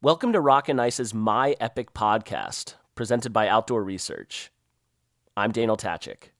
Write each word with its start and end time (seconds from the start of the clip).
Welcome 0.00 0.32
to 0.34 0.40
Rock 0.40 0.68
and 0.68 0.80
Ice's 0.80 1.12
My 1.12 1.56
Epic 1.58 1.92
podcast, 1.92 2.74
presented 2.94 3.32
by 3.32 3.48
Outdoor 3.48 3.82
Research. 3.82 4.52
I'm 5.36 5.50
Daniel 5.50 5.76
Tachik. 5.76 6.30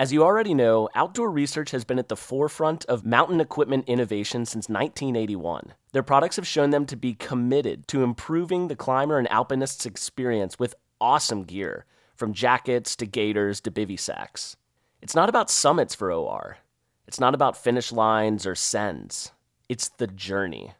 As 0.00 0.12
you 0.12 0.24
already 0.24 0.52
know, 0.52 0.88
Outdoor 0.92 1.30
Research 1.30 1.70
has 1.70 1.84
been 1.84 2.00
at 2.00 2.08
the 2.08 2.16
forefront 2.16 2.84
of 2.86 3.06
mountain 3.06 3.40
equipment 3.40 3.84
innovation 3.86 4.44
since 4.44 4.68
1981. 4.68 5.74
Their 5.92 6.02
products 6.02 6.34
have 6.34 6.46
shown 6.48 6.70
them 6.70 6.86
to 6.86 6.96
be 6.96 7.14
committed 7.14 7.86
to 7.86 8.02
improving 8.02 8.66
the 8.66 8.74
climber 8.74 9.16
and 9.16 9.30
alpinist's 9.30 9.86
experience 9.86 10.58
with 10.58 10.74
awesome 11.00 11.44
gear, 11.44 11.84
from 12.16 12.32
jackets 12.32 12.96
to 12.96 13.06
gaiters 13.06 13.60
to 13.60 13.70
bivy 13.70 13.98
sacks. 13.98 14.56
It's 15.00 15.14
not 15.14 15.28
about 15.28 15.50
summits 15.50 15.94
for 15.94 16.10
OR. 16.10 16.58
It's 17.06 17.20
not 17.20 17.32
about 17.32 17.56
finish 17.56 17.92
lines 17.92 18.44
or 18.44 18.56
sends. 18.56 19.30
It's 19.68 19.88
the 19.88 20.08
journey. 20.08 20.74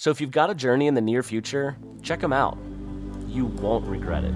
So 0.00 0.10
if 0.10 0.20
you've 0.20 0.30
got 0.30 0.48
a 0.48 0.54
journey 0.54 0.86
in 0.86 0.94
the 0.94 1.00
near 1.00 1.24
future, 1.24 1.76
check 2.02 2.20
them 2.20 2.32
out. 2.32 2.56
You 3.26 3.46
won't 3.46 3.84
regret 3.84 4.22
it. 4.22 4.32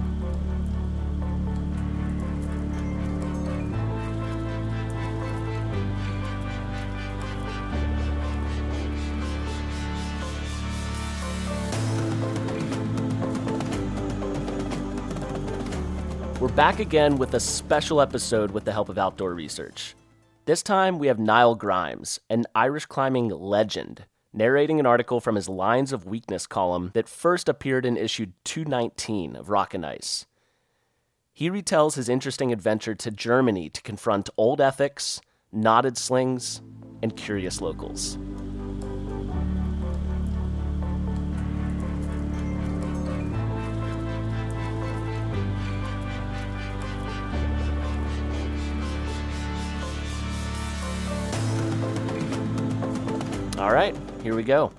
We're 16.40 16.48
back 16.48 16.80
again 16.80 17.18
with 17.18 17.34
a 17.34 17.40
special 17.40 18.00
episode 18.00 18.50
with 18.50 18.64
the 18.64 18.72
help 18.72 18.88
of 18.88 18.98
Outdoor 18.98 19.32
Research. 19.32 19.94
This 20.44 20.64
time 20.64 20.98
we 20.98 21.06
have 21.06 21.20
Niall 21.20 21.54
Grimes, 21.54 22.18
an 22.28 22.46
Irish 22.52 22.86
climbing 22.86 23.28
legend, 23.28 24.06
narrating 24.32 24.80
an 24.80 24.86
article 24.86 25.20
from 25.20 25.34
his 25.34 25.48
Lines 25.48 25.92
of 25.92 26.06
Weakness 26.06 26.46
column 26.46 26.90
that 26.94 27.08
first 27.08 27.48
appeared 27.48 27.84
in 27.84 27.96
issue 27.96 28.26
219 28.44 29.36
of 29.36 29.50
Rock 29.50 29.74
and 29.74 29.84
Ice. 29.84 30.26
He 31.32 31.50
retells 31.50 31.96
his 31.96 32.08
interesting 32.08 32.52
adventure 32.52 32.94
to 32.94 33.10
Germany 33.10 33.68
to 33.70 33.82
confront 33.82 34.30
old 34.36 34.60
ethics, 34.60 35.20
knotted 35.50 35.96
slings, 35.96 36.60
and 37.02 37.16
curious 37.16 37.60
locals. 37.60 38.18
All 53.58 53.72
right, 53.72 53.96
here 54.22 54.36
we 54.36 54.44
go. 54.44 54.72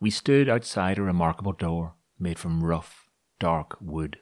We 0.00 0.10
stood 0.10 0.48
outside 0.48 0.96
a 0.96 1.02
remarkable 1.02 1.52
door 1.52 1.94
made 2.18 2.38
from 2.38 2.64
rough, 2.64 3.10
dark 3.38 3.76
wood, 3.78 4.18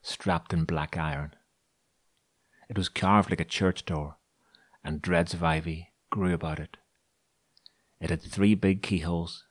strapped 0.00 0.52
in 0.52 0.64
black 0.64 0.96
iron. 0.96 1.34
It 2.68 2.78
was 2.78 2.88
carved 2.88 3.30
like 3.30 3.40
a 3.40 3.44
church 3.44 3.84
door, 3.84 4.16
and 4.84 5.02
dreads 5.02 5.34
of 5.34 5.42
ivy 5.42 5.90
grew 6.10 6.32
about 6.32 6.60
it. 6.60 6.76
It 8.00 8.10
had 8.10 8.22
three 8.22 8.54
big 8.54 8.80
keyholes 8.80 9.44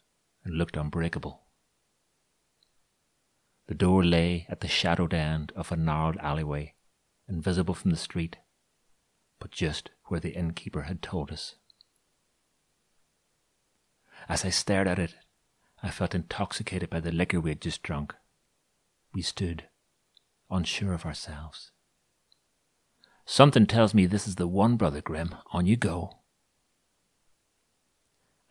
and 0.45 0.57
looked 0.57 0.77
unbreakable. 0.77 1.43
The 3.67 3.75
door 3.75 4.03
lay 4.03 4.47
at 4.49 4.61
the 4.61 4.69
shadowed 4.69 5.13
end 5.13 5.51
of 5.55 5.71
a 5.71 5.75
narrowed 5.75 6.17
alleyway, 6.17 6.75
invisible 7.27 7.73
from 7.73 7.91
the 7.91 7.97
street, 7.97 8.37
but 9.37 9.51
just 9.51 9.91
where 10.05 10.21
the 10.21 10.33
innkeeper 10.33 10.83
had 10.83 11.01
told 11.01 11.29
us. 11.29 11.55
As 14.29 14.45
I 14.45 14.51
stared 14.51 14.87
at 14.87 14.99
it, 14.99 15.15
I 15.81 15.89
felt 15.89 16.13
intoxicated 16.13 16.87
by 16.91 16.99
the 16.99 17.11
liquor 17.11 17.41
we 17.41 17.49
had 17.49 17.61
just 17.61 17.81
drunk. 17.81 18.13
We 19.11 19.23
stood, 19.23 19.63
unsure 20.51 20.93
of 20.93 21.03
ourselves. 21.03 21.71
Something 23.25 23.65
tells 23.65 23.95
me 23.95 24.05
this 24.05 24.27
is 24.27 24.35
the 24.35 24.47
one, 24.47 24.77
Brother 24.77 25.01
Grim. 25.01 25.33
On 25.51 25.65
you 25.65 25.75
go. 25.75 26.19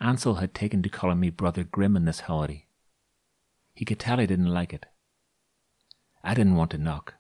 Ansel 0.00 0.36
had 0.36 0.53
taken 0.53 0.82
to 0.82 0.88
calling 0.88 1.20
me 1.20 1.30
Brother 1.30 1.62
Grim 1.62 1.97
in 1.97 2.06
this 2.06 2.20
holiday. 2.20 2.66
He 3.72 3.84
could 3.84 4.00
tell 4.00 4.19
I 4.19 4.26
didn't 4.26 4.47
like 4.47 4.74
it. 4.74 4.86
I 6.24 6.34
didn't 6.34 6.56
want 6.56 6.72
to 6.72 6.78
knock. 6.78 7.14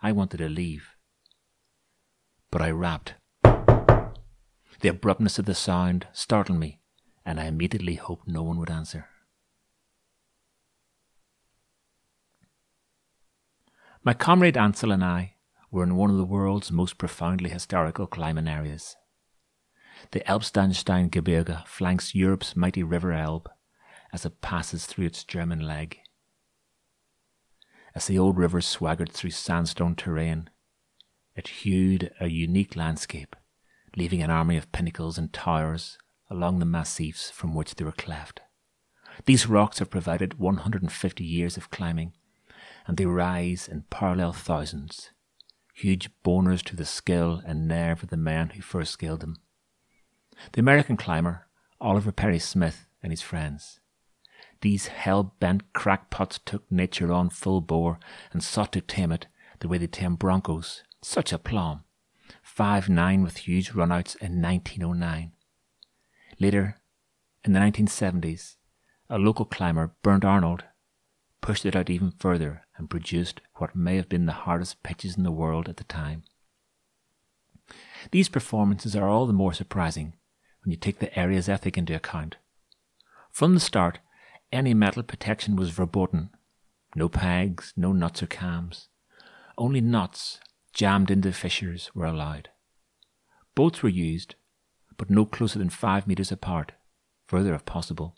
I 0.00 0.12
wanted 0.12 0.36
to 0.36 0.48
leave. 0.48 0.90
But 2.52 2.62
I 2.62 2.70
rapped. 2.70 3.14
The 3.42 4.88
abruptness 4.88 5.40
of 5.40 5.46
the 5.46 5.54
sound 5.56 6.06
startled 6.12 6.58
me 6.58 6.80
and 7.24 7.40
I 7.40 7.46
immediately 7.46 7.94
hoped 7.94 8.28
no 8.28 8.42
one 8.42 8.58
would 8.58 8.70
answer. 8.70 9.06
My 14.02 14.12
comrade 14.12 14.56
Ansel 14.56 14.92
and 14.92 15.02
I 15.02 15.36
were 15.70 15.82
in 15.82 15.96
one 15.96 16.10
of 16.10 16.18
the 16.18 16.24
world's 16.24 16.70
most 16.70 16.98
profoundly 16.98 17.48
historical 17.48 18.06
climbing 18.06 18.48
areas. 18.48 18.96
The 20.10 20.20
Elbsandstein 20.20 21.10
Gebirge 21.10 21.66
flanks 21.66 22.14
Europe's 22.14 22.54
mighty 22.54 22.82
river 22.82 23.12
Elbe 23.12 23.48
as 24.12 24.26
it 24.26 24.42
passes 24.42 24.84
through 24.84 25.06
its 25.06 25.24
German 25.24 25.60
leg. 25.60 25.98
As 27.94 28.06
the 28.06 28.18
old 28.18 28.36
river 28.36 28.60
swaggered 28.60 29.10
through 29.10 29.30
sandstone 29.30 29.94
terrain, 29.94 30.50
it 31.34 31.48
hewed 31.48 32.12
a 32.20 32.28
unique 32.28 32.76
landscape, 32.76 33.34
leaving 33.96 34.22
an 34.22 34.30
army 34.30 34.56
of 34.58 34.70
pinnacles 34.70 35.16
and 35.16 35.32
towers 35.32 35.96
along 36.30 36.58
the 36.58 36.64
massifs 36.64 37.30
from 37.30 37.54
which 37.54 37.74
they 37.74 37.84
were 37.84 37.92
cleft. 37.92 38.40
These 39.26 39.48
rocks 39.48 39.78
have 39.78 39.90
provided 39.90 40.38
150 40.38 41.24
years 41.24 41.56
of 41.56 41.70
climbing, 41.70 42.12
and 42.86 42.96
they 42.96 43.06
rise 43.06 43.68
in 43.68 43.84
parallel 43.90 44.32
thousands, 44.32 45.10
huge 45.74 46.10
boners 46.24 46.62
to 46.64 46.76
the 46.76 46.84
skill 46.84 47.42
and 47.46 47.68
nerve 47.68 48.02
of 48.02 48.10
the 48.10 48.16
men 48.16 48.50
who 48.50 48.62
first 48.62 48.92
scaled 48.92 49.20
them. 49.20 49.36
The 50.52 50.60
American 50.60 50.96
climber, 50.96 51.46
Oliver 51.80 52.12
Perry 52.12 52.38
Smith, 52.38 52.86
and 53.02 53.12
his 53.12 53.22
friends. 53.22 53.80
These 54.62 54.86
hell 54.86 55.34
bent 55.40 55.72
crackpots 55.74 56.40
took 56.44 56.70
nature 56.72 57.12
on 57.12 57.28
full 57.28 57.60
bore 57.60 57.98
and 58.32 58.42
sought 58.42 58.72
to 58.72 58.80
tame 58.80 59.12
it 59.12 59.26
the 59.60 59.68
way 59.68 59.78
they 59.78 59.86
tame 59.86 60.16
broncos. 60.16 60.82
Such 61.02 61.32
a 61.32 61.38
plum. 61.38 61.84
Five 62.42 62.88
nine 62.88 63.22
with 63.22 63.38
huge 63.38 63.72
runouts 63.72 64.16
in 64.16 64.40
1909. 64.40 65.33
Later, 66.40 66.76
in 67.44 67.52
the 67.52 67.60
1970s, 67.60 68.56
a 69.08 69.18
local 69.18 69.44
climber, 69.44 69.94
Bernd 70.02 70.24
Arnold, 70.24 70.64
pushed 71.40 71.66
it 71.66 71.76
out 71.76 71.90
even 71.90 72.10
further 72.10 72.62
and 72.76 72.90
produced 72.90 73.40
what 73.56 73.76
may 73.76 73.96
have 73.96 74.08
been 74.08 74.26
the 74.26 74.32
hardest 74.32 74.82
pitches 74.82 75.16
in 75.16 75.22
the 75.22 75.30
world 75.30 75.68
at 75.68 75.76
the 75.76 75.84
time. 75.84 76.24
These 78.10 78.28
performances 78.28 78.96
are 78.96 79.08
all 79.08 79.26
the 79.26 79.32
more 79.32 79.52
surprising 79.52 80.14
when 80.62 80.70
you 80.70 80.76
take 80.76 80.98
the 80.98 81.16
area's 81.18 81.48
ethic 81.48 81.76
into 81.76 81.94
account. 81.94 82.36
From 83.30 83.54
the 83.54 83.60
start, 83.60 83.98
any 84.52 84.74
metal 84.74 85.02
protection 85.02 85.56
was 85.56 85.70
verboten. 85.70 86.30
No 86.94 87.08
pegs, 87.08 87.72
no 87.76 87.92
nuts 87.92 88.22
or 88.22 88.26
cams. 88.26 88.88
Only 89.58 89.80
knots 89.80 90.40
jammed 90.72 91.10
into 91.10 91.32
fissures 91.32 91.90
were 91.94 92.06
allowed. 92.06 92.50
Bolts 93.54 93.82
were 93.82 93.88
used, 93.88 94.34
but 94.96 95.10
no 95.10 95.24
closer 95.24 95.58
than 95.58 95.70
five 95.70 96.06
metres 96.06 96.32
apart, 96.32 96.72
further 97.26 97.54
if 97.54 97.64
possible. 97.64 98.14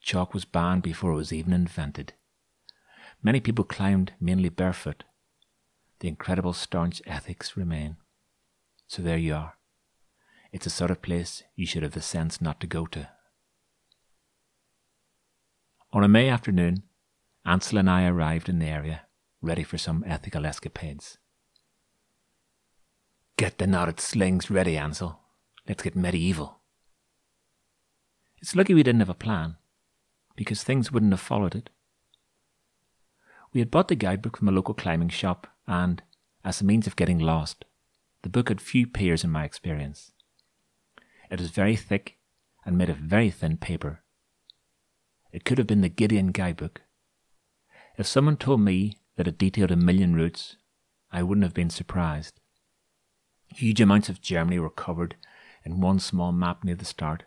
Chalk 0.00 0.34
was 0.34 0.44
banned 0.44 0.82
before 0.82 1.12
it 1.12 1.16
was 1.16 1.32
even 1.32 1.52
invented. 1.52 2.12
Many 3.22 3.40
people 3.40 3.64
climbed 3.64 4.12
mainly 4.20 4.50
barefoot. 4.50 5.04
The 6.00 6.08
incredible 6.08 6.52
staunch 6.52 7.00
ethics 7.06 7.56
remain. 7.56 7.96
So 8.86 9.02
there 9.02 9.16
you 9.16 9.34
are. 9.34 9.54
It's 10.52 10.66
a 10.66 10.70
sort 10.70 10.90
of 10.90 11.02
place 11.02 11.42
you 11.56 11.66
should 11.66 11.82
have 11.82 11.92
the 11.92 12.02
sense 12.02 12.40
not 12.40 12.60
to 12.60 12.66
go 12.66 12.86
to. 12.86 13.08
On 15.92 16.04
a 16.04 16.08
May 16.08 16.28
afternoon, 16.28 16.82
Ansel 17.46 17.78
and 17.78 17.88
I 17.88 18.06
arrived 18.06 18.48
in 18.48 18.58
the 18.58 18.66
area, 18.66 19.02
ready 19.40 19.62
for 19.62 19.78
some 19.78 20.04
ethical 20.06 20.44
escapades. 20.44 21.18
Get 23.36 23.58
the 23.58 23.66
knotted 23.66 24.00
slings 24.00 24.50
ready, 24.50 24.76
Ansel, 24.76 25.20
Let's 25.68 25.82
get 25.82 25.96
medieval. 25.96 26.60
It's 28.38 28.54
lucky 28.54 28.74
we 28.74 28.82
didn't 28.82 29.00
have 29.00 29.08
a 29.08 29.14
plan, 29.14 29.56
because 30.36 30.62
things 30.62 30.92
wouldn't 30.92 31.12
have 31.12 31.20
followed 31.20 31.54
it. 31.54 31.70
We 33.52 33.60
had 33.60 33.70
bought 33.70 33.88
the 33.88 33.94
guidebook 33.94 34.36
from 34.36 34.48
a 34.48 34.52
local 34.52 34.74
climbing 34.74 35.08
shop, 35.08 35.46
and, 35.66 36.02
as 36.44 36.60
a 36.60 36.64
means 36.64 36.86
of 36.86 36.96
getting 36.96 37.18
lost, 37.18 37.64
the 38.22 38.28
book 38.28 38.48
had 38.48 38.60
few 38.60 38.86
peers 38.86 39.24
in 39.24 39.30
my 39.30 39.44
experience. 39.44 40.12
It 41.30 41.40
was 41.40 41.50
very 41.50 41.76
thick 41.76 42.18
and 42.66 42.76
made 42.76 42.90
of 42.90 42.98
very 42.98 43.30
thin 43.30 43.56
paper. 43.56 44.02
It 45.32 45.44
could 45.44 45.58
have 45.58 45.66
been 45.66 45.80
the 45.80 45.88
Gideon 45.88 46.28
guidebook. 46.28 46.82
If 47.96 48.06
someone 48.06 48.36
told 48.36 48.60
me 48.60 48.98
that 49.16 49.28
it 49.28 49.38
detailed 49.38 49.70
a 49.70 49.76
million 49.76 50.14
routes, 50.14 50.56
I 51.10 51.22
wouldn't 51.22 51.44
have 51.44 51.54
been 51.54 51.70
surprised. 51.70 52.40
Huge 53.54 53.80
amounts 53.80 54.08
of 54.08 54.20
Germany 54.20 54.58
were 54.58 54.70
covered 54.70 55.16
in 55.64 55.80
one 55.80 55.98
small 55.98 56.32
map 56.32 56.62
near 56.64 56.74
the 56.74 56.84
start. 56.84 57.24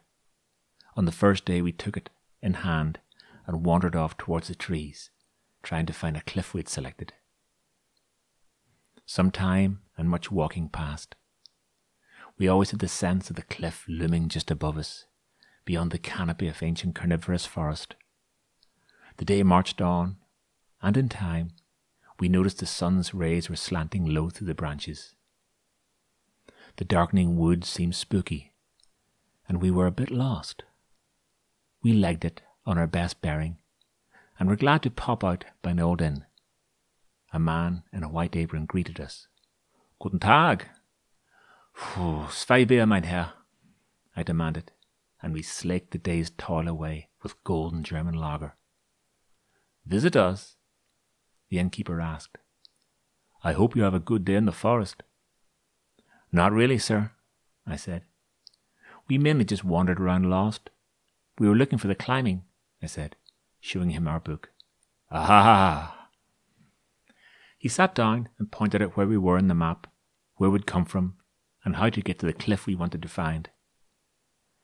On 0.95 1.05
the 1.05 1.11
first 1.11 1.45
day, 1.45 1.61
we 1.61 1.71
took 1.71 1.97
it 1.97 2.09
in 2.41 2.55
hand 2.55 2.99
and 3.45 3.65
wandered 3.65 3.95
off 3.95 4.17
towards 4.17 4.47
the 4.47 4.55
trees, 4.55 5.09
trying 5.63 5.85
to 5.85 5.93
find 5.93 6.17
a 6.17 6.21
cliff 6.21 6.53
we'd 6.53 6.69
selected. 6.69 7.13
Some 9.05 9.31
time 9.31 9.81
and 9.97 10.09
much 10.09 10.31
walking 10.31 10.69
passed. 10.69 11.15
We 12.37 12.47
always 12.47 12.71
had 12.71 12.79
the 12.79 12.87
sense 12.87 13.29
of 13.29 13.35
the 13.35 13.41
cliff 13.41 13.85
looming 13.87 14.29
just 14.29 14.51
above 14.51 14.77
us, 14.77 15.05
beyond 15.65 15.91
the 15.91 15.97
canopy 15.97 16.47
of 16.47 16.61
ancient 16.61 16.93
carnivorous 16.93 17.45
forest. 17.45 17.95
The 19.17 19.25
day 19.25 19.41
marched 19.43 19.81
on, 19.81 20.17
and 20.81 20.95
in 20.95 21.09
time 21.09 21.51
we 22.19 22.29
noticed 22.29 22.59
the 22.59 22.65
sun's 22.65 23.13
rays 23.13 23.49
were 23.49 23.55
slanting 23.55 24.05
low 24.05 24.29
through 24.29 24.47
the 24.47 24.53
branches. 24.53 25.15
The 26.77 26.85
darkening 26.85 27.37
wood 27.37 27.65
seemed 27.65 27.95
spooky, 27.95 28.53
and 29.49 29.59
we 29.61 29.71
were 29.71 29.87
a 29.87 29.91
bit 29.91 30.11
lost. 30.11 30.63
We 31.81 31.91
legged 31.91 32.23
it 32.23 32.41
on 32.65 32.77
our 32.77 32.87
best 32.87 33.19
bearing, 33.19 33.57
and 34.39 34.47
were 34.47 34.55
glad 34.55 34.83
to 34.83 34.91
pop 34.91 35.23
out 35.23 35.45
by 35.63 35.71
an 35.71 35.79
old 35.79 36.01
inn. 36.01 36.25
A 37.33 37.39
man 37.39 37.83
in 37.91 38.03
a 38.03 38.09
white 38.09 38.35
apron 38.35 38.65
greeted 38.65 38.99
us. 38.99 39.27
Guten 39.99 40.19
Tag. 40.19 40.65
Zwei 42.29 42.63
Bier, 42.63 42.85
mein 42.85 43.03
Herr, 43.03 43.33
I 44.15 44.21
demanded, 44.23 44.71
and 45.21 45.33
we 45.33 45.41
slaked 45.41 45.91
the 45.91 45.97
day's 45.97 46.29
toil 46.29 46.67
away 46.67 47.09
with 47.23 47.43
golden 47.43 47.83
German 47.83 48.13
lager. 48.13 48.55
Visit 49.85 50.15
us, 50.15 50.57
the 51.49 51.57
innkeeper 51.57 51.99
asked. 52.01 52.37
I 53.43 53.53
hope 53.53 53.75
you 53.75 53.81
have 53.81 53.93
a 53.93 53.99
good 53.99 54.25
day 54.25 54.35
in 54.35 54.45
the 54.45 54.51
forest. 54.51 55.01
Not 56.31 56.51
really, 56.51 56.77
sir, 56.77 57.11
I 57.65 57.75
said. 57.75 58.03
We 59.07 59.17
mainly 59.17 59.45
just 59.45 59.63
wandered 59.63 59.99
around 59.99 60.29
lost. 60.29 60.69
We 61.39 61.47
were 61.47 61.55
looking 61.55 61.79
for 61.79 61.87
the 61.87 61.95
climbing, 61.95 62.43
I 62.81 62.87
said, 62.87 63.15
showing 63.59 63.91
him 63.91 64.07
our 64.07 64.19
book. 64.19 64.49
Ah! 65.11 66.09
He 67.57 67.69
sat 67.69 67.95
down 67.95 68.29
and 68.37 68.51
pointed 68.51 68.81
out 68.81 68.97
where 68.97 69.07
we 69.07 69.17
were 69.17 69.37
in 69.37 69.47
the 69.47 69.55
map, 69.55 69.87
where 70.35 70.49
we'd 70.49 70.65
come 70.65 70.85
from, 70.85 71.15
and 71.63 71.77
how 71.77 71.89
to 71.89 72.01
get 72.01 72.19
to 72.19 72.25
the 72.25 72.33
cliff 72.33 72.65
we 72.65 72.75
wanted 72.75 73.01
to 73.01 73.07
find. 73.07 73.49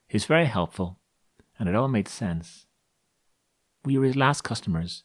He 0.07 0.15
was 0.15 0.25
very 0.25 0.45
helpful, 0.45 0.99
and 1.57 1.67
it 1.67 1.75
all 1.75 1.87
made 1.87 2.07
sense. 2.07 2.65
We 3.85 3.97
were 3.97 4.05
his 4.05 4.15
last 4.15 4.43
customers, 4.43 5.03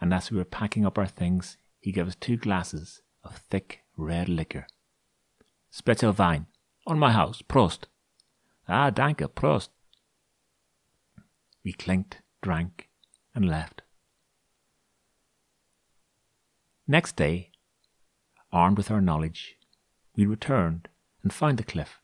and 0.00 0.12
as 0.12 0.30
we 0.30 0.36
were 0.36 0.44
packing 0.44 0.84
up 0.84 0.98
our 0.98 1.06
things, 1.06 1.56
he 1.80 1.92
gave 1.92 2.06
us 2.06 2.14
two 2.14 2.36
glasses 2.36 3.00
of 3.22 3.36
thick 3.36 3.80
red 3.96 4.28
liquor. 4.28 4.66
Special 5.76 6.12
wine. 6.12 6.46
On 6.86 7.00
my 7.00 7.10
house. 7.10 7.42
Prost. 7.42 7.86
Ah, 8.68 8.90
danke. 8.90 9.26
Prost. 9.34 9.70
We 11.64 11.72
clinked, 11.72 12.18
drank, 12.42 12.88
and 13.34 13.48
left. 13.48 13.82
Next 16.86 17.16
day, 17.16 17.50
armed 18.52 18.76
with 18.76 18.88
our 18.88 19.00
knowledge, 19.00 19.56
we 20.14 20.26
returned 20.26 20.86
and 21.24 21.32
found 21.32 21.58
the 21.58 21.64
cliff. 21.64 21.98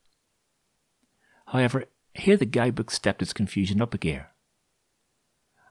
However, 1.46 1.84
here 2.12 2.37
the 2.37 2.46
guidebook 2.46 2.90
stepped 2.90 3.22
its 3.22 3.32
confusion 3.32 3.81
up 3.81 3.94
a 3.94 3.99
gear. 3.99 4.31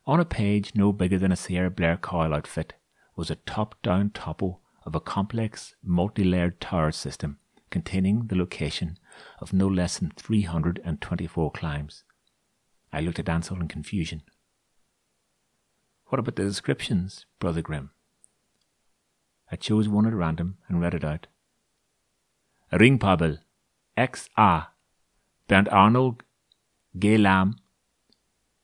On 0.08 0.22
a 0.22 0.26
page 0.40 0.72
no 0.74 0.94
bigger 0.94 1.20
than 1.20 1.34
a 1.34 1.36
Sierra 1.36 1.70
Blair-Coyle 1.70 2.34
outfit 2.34 2.76
was 3.18 3.30
a 3.30 3.36
top 3.36 3.76
down 3.82 4.12
topo 4.12 4.60
of 4.86 4.96
a 4.96 5.02
complex, 5.02 5.76
multi 5.84 6.24
layered 6.24 6.62
tower 6.62 6.94
system 6.94 7.40
containing 7.70 8.28
the 8.28 8.36
location 8.36 8.98
of 9.40 9.54
no 9.54 9.68
less 9.68 10.00
than 10.00 10.12
324 10.16 11.52
climbs. 11.52 12.04
I 12.92 13.02
looked 13.02 13.20
at 13.20 13.30
Ansel 13.30 13.60
in 13.60 13.68
confusion. 13.68 14.24
What 16.08 16.20
about 16.20 16.36
the 16.36 16.44
descriptions, 16.44 17.26
Brother 17.40 17.62
Grimm? 17.62 17.92
I 19.52 19.56
chose 19.56 19.88
one 19.88 20.06
at 20.06 20.14
random 20.14 20.58
and 20.68 20.82
read 20.82 20.94
it 20.94 21.04
out. 21.04 21.28
Ringpabel, 22.72 23.40
X.A. 23.98 24.68
Bernd 25.48 25.70
Arnold, 25.70 26.24
Gelam, 26.98 27.56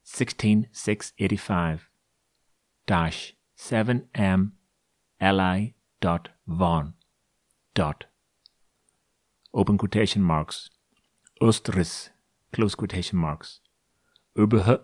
16685, 0.04 1.90
dash 2.86 3.36
7M 3.58 4.51
Li 5.22 5.74
dot 6.01 6.30
von 6.46 6.94
dot 7.74 8.06
open 9.56 9.78
quotation 9.78 10.22
marks. 10.22 10.69
Ostris 11.42 12.10
close 12.52 12.75
quotation 12.75 13.18
marks. 13.18 13.62
Überhe 14.38 14.81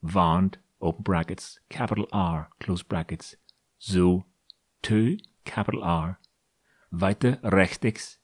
Wand 0.00 0.58
open 0.80 1.02
brackets. 1.02 1.58
Capital 1.68 2.06
R 2.12 2.48
close 2.60 2.84
brackets. 2.84 3.36
So 3.78 4.24
two 4.80 5.18
capital 5.44 5.82
R. 5.82 6.18
Weiter 6.92 7.38
rechtix 7.42 8.18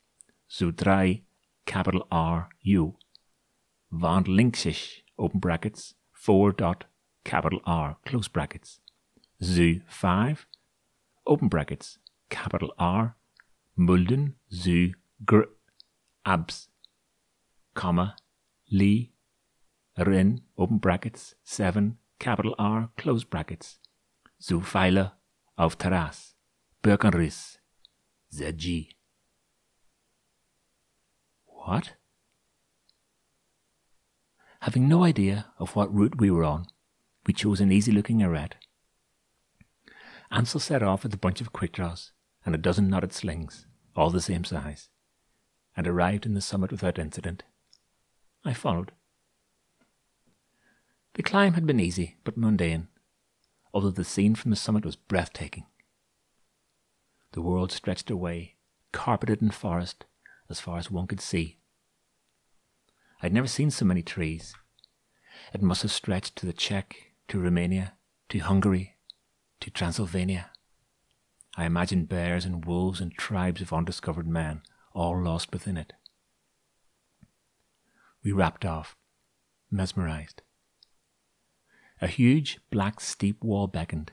so 0.47 0.71
drei 0.71 1.23
capital 1.67 2.07
R 2.13 2.49
U. 2.61 2.95
Wand 3.91 4.29
linksisch 4.29 5.03
open 5.19 5.41
brackets. 5.41 5.95
4 6.13 6.53
dot 6.53 6.85
capital 7.25 7.61
R 7.67 7.97
close 8.07 8.29
brackets. 8.29 8.79
Zoo 9.43 9.81
5 9.89 10.47
open 11.27 11.49
brackets. 11.49 11.99
Capital 12.31 12.73
R. 12.79 13.17
Mulden 13.77 14.35
Zoo 14.53 14.93
Gr 15.27 15.43
abs 16.25 16.69
comma 17.75 18.17
Lee 18.71 19.13
Rin 19.97 20.43
open 20.57 20.79
brackets 20.79 21.35
7 21.45 21.99
capital 22.19 22.55
R 22.59 22.91
close 22.97 23.25
brackets 23.25 23.79
zu 24.39 24.61
Zufeiler 24.61 25.13
auf 25.57 25.77
Terrasse 25.77 26.35
Birkenriss 26.83 27.59
ZG 28.33 28.95
What? 31.45 31.95
Having 34.61 34.89
no 34.89 35.05
idea 35.05 35.47
of 35.59 35.77
what 35.77 35.95
route 35.95 36.19
we 36.19 36.31
were 36.31 36.45
on, 36.45 36.67
we 37.27 37.33
chose 37.33 37.61
an 37.61 37.71
easy 37.71 37.93
looking 37.93 38.23
arete. 38.23 38.57
Ansel 40.31 40.61
set 40.61 40.83
off 40.83 41.03
with 41.03 41.15
a 41.15 41.19
bunch 41.19 41.41
of 41.41 41.53
quick 41.53 41.73
draws 41.73 42.13
and 42.45 42.55
a 42.55 42.59
dozen 42.59 42.89
knotted 42.89 43.13
slings, 43.13 43.67
all 43.95 44.11
the 44.11 44.21
same 44.21 44.45
size, 44.45 44.89
and 45.77 45.87
arrived 45.87 46.27
in 46.27 46.35
the 46.35 46.41
summit 46.41 46.71
without 46.71 46.99
incident. 46.99 47.43
I 48.45 48.53
followed. 48.55 48.93
The 51.15 51.23
climb 51.23 51.55
had 51.55 51.67
been 51.67 51.81
easy 51.81 52.17
but 52.25 52.37
mundane, 52.37 52.89
although 53.73 53.91
the 53.91 54.05
scene 54.05 54.35
from 54.35 54.51
the 54.51 54.57
summit 54.57 54.85
was 54.85 54.97
breathtaking. 54.97 55.67
The 57.33 57.43
world 57.43 57.73
stretched 57.73 58.11
away, 58.11 58.57
carpeted 58.93 59.41
in 59.41 59.51
forest, 59.51 60.05
as 60.51 60.61
far 60.61 60.79
as 60.79 60.91
one 60.91 61.07
could 61.07 61.21
see. 61.21 61.59
I'd 63.23 63.33
never 63.33 63.47
seen 63.47 63.71
so 63.71 63.85
many 63.85 64.03
trees. 64.03 64.55
It 65.55 65.63
must 65.63 65.83
have 65.83 65.93
stretched 65.93 66.37
to 66.37 66.47
the 66.47 66.53
Czech, 66.53 67.13
to 67.29 67.41
Romania, 67.41 67.95
to 68.29 68.39
Hungary, 68.39 68.97
to 69.61 69.71
Transylvania. 69.71 70.51
I 71.57 71.65
imagined 71.65 72.09
bears 72.09 72.45
and 72.45 72.65
wolves 72.65 73.01
and 73.01 73.17
tribes 73.17 73.61
of 73.61 73.73
undiscovered 73.73 74.27
men, 74.27 74.63
all 74.95 75.21
lost 75.21 75.53
within 75.53 75.77
it. 75.77 75.93
We 78.23 78.33
rapped 78.33 78.65
off, 78.65 78.97
mesmerized. 79.71 80.43
A 82.01 82.07
huge, 82.07 82.59
black, 82.71 83.01
steep 83.01 83.43
wall 83.43 83.67
beckoned. 83.67 84.13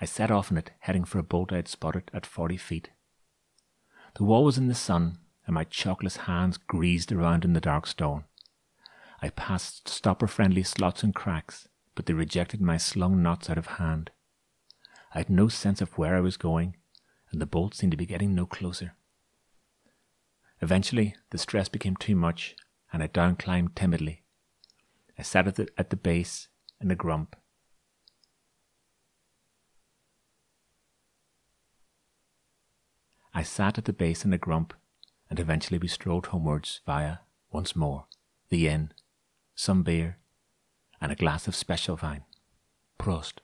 I 0.00 0.04
set 0.04 0.30
off 0.30 0.50
on 0.50 0.58
it, 0.58 0.72
heading 0.80 1.04
for 1.04 1.18
a 1.18 1.22
bolt 1.22 1.52
I 1.52 1.56
had 1.56 1.68
spotted 1.68 2.10
at 2.12 2.26
forty 2.26 2.56
feet. 2.56 2.90
The 4.14 4.24
wall 4.24 4.44
was 4.44 4.58
in 4.58 4.68
the 4.68 4.74
sun, 4.74 5.18
and 5.46 5.54
my 5.54 5.64
chalkless 5.64 6.18
hands 6.18 6.56
greased 6.56 7.12
around 7.12 7.44
in 7.44 7.52
the 7.52 7.60
dark 7.60 7.86
stone. 7.86 8.24
I 9.20 9.30
passed 9.30 9.88
stopper 9.88 10.26
friendly 10.26 10.62
slots 10.62 11.02
and 11.02 11.14
cracks, 11.14 11.68
but 11.94 12.06
they 12.06 12.14
rejected 12.14 12.60
my 12.60 12.76
slung 12.76 13.22
knots 13.22 13.48
out 13.48 13.58
of 13.58 13.66
hand. 13.78 14.10
I 15.14 15.18
had 15.18 15.30
no 15.30 15.48
sense 15.48 15.80
of 15.80 15.96
where 15.96 16.16
I 16.16 16.20
was 16.20 16.36
going, 16.36 16.76
and 17.32 17.40
the 17.40 17.46
bolt 17.46 17.74
seemed 17.74 17.90
to 17.90 17.96
be 17.96 18.06
getting 18.06 18.34
no 18.34 18.46
closer. 18.46 18.94
Eventually, 20.60 21.16
the 21.30 21.38
stress 21.38 21.68
became 21.68 21.96
too 21.96 22.14
much, 22.14 22.54
and 22.92 23.02
I 23.02 23.08
downclimbed 23.08 23.74
timidly. 23.74 24.22
I 25.18 25.22
sat 25.22 25.48
at 25.48 25.56
the, 25.56 25.68
at 25.76 25.90
the 25.90 25.96
base 25.96 26.48
in 26.80 26.90
a 26.90 26.94
grump. 26.94 27.34
I 33.34 33.42
sat 33.42 33.78
at 33.78 33.86
the 33.86 33.92
base 33.92 34.24
in 34.24 34.32
a 34.32 34.38
grump 34.38 34.74
and 35.32 35.40
eventually 35.40 35.78
we 35.78 35.88
strolled 35.88 36.26
homewards 36.26 36.82
via, 36.84 37.20
once 37.50 37.74
more, 37.74 38.04
the 38.50 38.68
inn, 38.68 38.92
some 39.54 39.82
beer, 39.82 40.18
and 41.00 41.10
a 41.10 41.14
glass 41.16 41.48
of 41.48 41.54
special 41.54 41.98
wine. 42.02 42.24
Prost. 42.98 43.38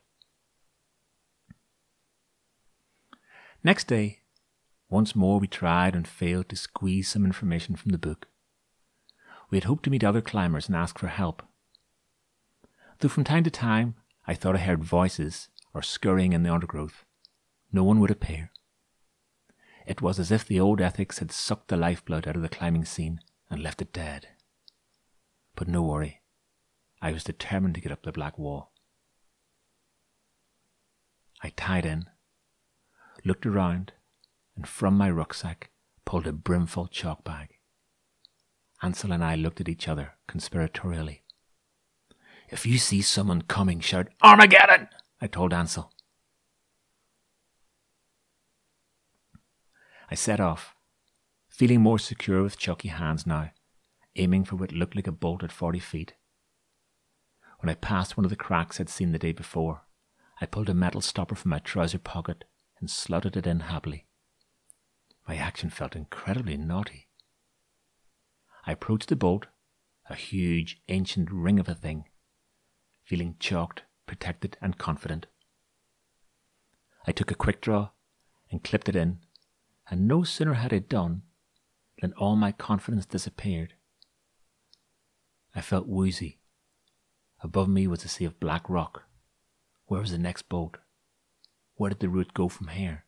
Next 3.64 3.88
day, 3.88 4.20
once 4.88 5.16
more 5.16 5.40
we 5.40 5.48
tried 5.48 5.94
and 5.94 6.06
failed 6.06 6.48
to 6.48 6.56
squeeze 6.56 7.08
some 7.08 7.24
information 7.24 7.74
from 7.76 7.90
the 7.90 7.98
book. 7.98 8.28
We 9.50 9.56
had 9.56 9.64
hoped 9.64 9.84
to 9.84 9.90
meet 9.90 10.04
other 10.04 10.20
climbers 10.20 10.68
and 10.68 10.76
ask 10.76 10.98
for 10.98 11.08
help. 11.08 11.42
Though 12.98 13.08
from 13.08 13.24
time 13.24 13.44
to 13.44 13.50
time 13.50 13.96
I 14.26 14.34
thought 14.34 14.56
I 14.56 14.60
heard 14.60 14.84
voices 14.84 15.48
or 15.74 15.82
scurrying 15.82 16.32
in 16.32 16.42
the 16.42 16.52
undergrowth, 16.52 17.04
no 17.72 17.84
one 17.84 18.00
would 18.00 18.10
appear. 18.10 18.50
It 19.86 20.02
was 20.02 20.18
as 20.18 20.30
if 20.30 20.46
the 20.46 20.60
old 20.60 20.80
ethics 20.80 21.18
had 21.18 21.32
sucked 21.32 21.68
the 21.68 21.76
lifeblood 21.76 22.28
out 22.28 22.36
of 22.36 22.42
the 22.42 22.48
climbing 22.48 22.84
scene 22.84 23.20
and 23.50 23.62
left 23.62 23.82
it 23.82 23.92
dead. 23.92 24.28
But 25.56 25.68
no 25.68 25.82
worry. 25.82 26.22
I 27.00 27.12
was 27.12 27.24
determined 27.24 27.74
to 27.74 27.80
get 27.80 27.92
up 27.92 28.02
the 28.02 28.12
black 28.12 28.38
wall. 28.38 28.72
I 31.42 31.50
tied 31.50 31.86
in, 31.86 32.06
looked 33.24 33.46
around, 33.46 33.92
and 34.56 34.66
from 34.66 34.96
my 34.96 35.10
rucksack 35.10 35.70
pulled 36.04 36.26
a 36.26 36.32
brimful 36.32 36.86
chalk 36.86 37.24
bag. 37.24 37.58
Ansel 38.82 39.12
and 39.12 39.24
I 39.24 39.34
looked 39.34 39.60
at 39.60 39.68
each 39.68 39.88
other 39.88 40.14
conspiratorially. 40.28 41.20
If 42.48 42.64
you 42.64 42.78
see 42.78 43.02
someone 43.02 43.42
coming, 43.42 43.80
shout 43.80 44.08
Armageddon! 44.22 44.88
I 45.20 45.26
told 45.26 45.52
Ansel. 45.52 45.92
I 50.10 50.14
set 50.14 50.40
off, 50.40 50.74
feeling 51.48 51.82
more 51.82 51.98
secure 51.98 52.42
with 52.42 52.56
chalky 52.56 52.88
hands 52.88 53.26
now, 53.26 53.50
aiming 54.16 54.44
for 54.44 54.56
what 54.56 54.72
looked 54.72 54.96
like 54.96 55.06
a 55.06 55.12
bolt 55.12 55.42
at 55.42 55.52
forty 55.52 55.80
feet. 55.80 56.14
When 57.60 57.68
I 57.68 57.74
passed 57.74 58.16
one 58.16 58.24
of 58.24 58.30
the 58.30 58.36
cracks 58.36 58.80
I'd 58.80 58.88
seen 58.88 59.12
the 59.12 59.18
day 59.18 59.32
before, 59.32 59.82
I 60.40 60.46
pulled 60.46 60.68
a 60.70 60.74
metal 60.74 61.00
stopper 61.00 61.34
from 61.34 61.50
my 61.50 61.58
trouser 61.58 61.98
pocket 61.98 62.44
and 62.80 62.90
slotted 62.90 63.36
it 63.36 63.46
in 63.46 63.60
happily. 63.60 64.06
My 65.26 65.36
action 65.36 65.70
felt 65.70 65.96
incredibly 65.96 66.56
naughty. 66.56 67.08
I 68.66 68.72
approached 68.72 69.08
the 69.08 69.16
bolt, 69.16 69.46
a 70.08 70.14
huge, 70.14 70.80
ancient 70.88 71.30
ring 71.30 71.58
of 71.58 71.68
a 71.68 71.74
thing, 71.74 72.04
feeling 73.04 73.36
chalked, 73.38 73.82
protected, 74.06 74.56
and 74.60 74.78
confident. 74.78 75.26
I 77.06 77.12
took 77.12 77.30
a 77.30 77.34
quick 77.34 77.60
draw 77.60 77.90
and 78.50 78.64
clipped 78.64 78.88
it 78.88 78.96
in, 78.96 79.20
and 79.90 80.06
no 80.06 80.22
sooner 80.22 80.54
had 80.54 80.72
I 80.72 80.78
done 80.78 81.22
than 82.00 82.12
all 82.14 82.36
my 82.36 82.52
confidence 82.52 83.06
disappeared. 83.06 83.74
I 85.54 85.60
felt 85.60 85.86
woozy. 85.86 86.38
Above 87.40 87.68
me 87.68 87.86
was 87.86 88.04
a 88.04 88.08
sea 88.08 88.24
of 88.24 88.40
black 88.40 88.68
rock. 88.68 89.04
Where 89.86 90.00
was 90.00 90.10
the 90.10 90.18
next 90.18 90.48
bolt? 90.48 90.78
Where 91.78 91.90
did 91.90 92.00
the 92.00 92.08
route 92.08 92.34
go 92.34 92.48
from 92.48 92.68
here? 92.68 93.04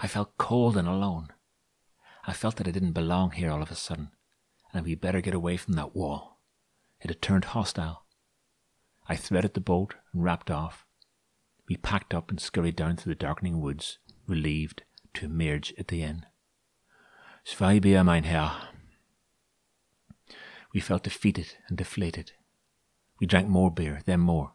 I 0.00 0.06
felt 0.06 0.36
cold 0.36 0.76
and 0.76 0.86
alone. 0.86 1.28
I 2.26 2.34
felt 2.34 2.56
that 2.56 2.68
I 2.68 2.72
didn't 2.72 2.92
belong 2.92 3.30
here 3.30 3.50
all 3.50 3.62
of 3.62 3.70
a 3.70 3.74
sudden, 3.74 4.10
and 4.74 4.84
we'd 4.84 5.00
better 5.00 5.22
get 5.22 5.34
away 5.34 5.56
from 5.56 5.74
that 5.74 5.96
wall. 5.96 6.38
It 7.00 7.08
had 7.08 7.22
turned 7.22 7.46
hostile. 7.46 8.04
I 9.08 9.16
threaded 9.16 9.54
the 9.54 9.60
bolt 9.62 9.94
and 10.12 10.22
rapped 10.22 10.50
off. 10.50 10.84
We 11.66 11.78
packed 11.78 12.12
up 12.12 12.30
and 12.30 12.38
scurried 12.38 12.76
down 12.76 12.96
through 12.96 13.14
the 13.14 13.18
darkening 13.18 13.62
woods, 13.62 13.98
relieved 14.26 14.82
to 15.14 15.24
emerge 15.24 15.72
at 15.78 15.88
the 15.88 16.02
inn. 16.02 16.26
Zwei 17.44 17.78
Bier, 17.78 18.04
mein 18.04 18.24
Herr. 18.24 18.68
We 20.74 20.80
felt 20.80 21.04
defeated 21.04 21.56
and 21.66 21.78
deflated. 21.78 22.32
We 23.18 23.26
drank 23.26 23.48
more 23.48 23.70
beer, 23.70 24.02
then 24.04 24.20
more 24.20 24.52